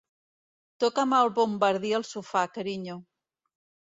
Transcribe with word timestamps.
Toca'm 0.83 1.13
el 1.17 1.29
bombardí 1.35 1.93
al 1.97 2.07
sofà, 2.11 2.45
carinyo. 2.57 2.99